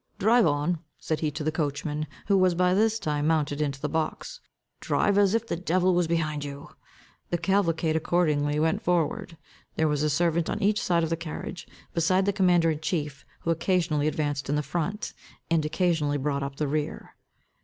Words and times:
"Drive 0.17 0.47
on," 0.47 0.79
said 0.97 1.19
he 1.19 1.29
to 1.29 1.43
the 1.43 1.51
coachman, 1.51 2.07
who 2.25 2.35
was 2.35 2.55
by 2.55 2.73
this 2.73 2.97
time 2.97 3.27
mounted 3.27 3.61
into 3.61 3.79
the 3.79 3.87
box, 3.87 4.39
"Drive, 4.79 5.15
as 5.15 5.35
if 5.35 5.45
the 5.45 5.55
devil 5.55 5.93
was 5.93 6.07
behind 6.07 6.43
you." 6.43 6.69
The 7.29 7.37
cavalcade 7.37 7.95
accordingly 7.95 8.59
went 8.59 8.81
forward. 8.81 9.37
There 9.75 9.87
was 9.87 10.01
a 10.01 10.09
servant 10.09 10.49
on 10.49 10.59
each 10.59 10.81
side 10.81 11.03
of 11.03 11.11
the 11.11 11.15
carriage, 11.17 11.67
beside 11.93 12.25
the 12.25 12.33
commander 12.33 12.71
in 12.71 12.79
chief, 12.79 13.23
who 13.41 13.51
occasionally 13.51 14.07
advanced 14.07 14.49
in 14.49 14.55
the 14.55 14.63
front, 14.63 15.13
and 15.51 15.63
occasionally 15.63 16.17
brought 16.17 16.41
up 16.41 16.55
the 16.55 16.67
rear. 16.67 17.13